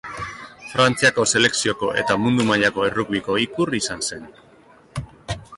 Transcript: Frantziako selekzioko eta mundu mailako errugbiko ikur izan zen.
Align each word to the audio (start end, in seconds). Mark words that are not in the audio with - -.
Frantziako 0.69 1.25
selekzioko 1.33 1.91
eta 2.03 2.17
mundu 2.23 2.47
mailako 2.53 2.87
errugbiko 2.89 3.39
ikur 3.45 3.77
izan 3.83 4.03
zen. 4.11 4.29